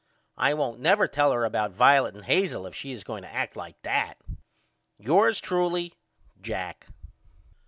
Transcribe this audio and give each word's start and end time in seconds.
I 0.39 0.55
won't 0.55 0.79
never 0.79 1.07
tell 1.07 1.31
her 1.31 1.45
about 1.45 1.73
Violet 1.73 2.15
and 2.15 2.25
Hazel 2.25 2.65
if 2.65 2.73
she 2.73 2.91
is 2.91 3.03
going 3.03 3.21
to 3.21 3.31
act 3.31 3.55
like 3.55 3.79
that. 3.83 4.15
Yours 4.97 5.39
truly, 5.39 5.93
JACK. 6.41 6.87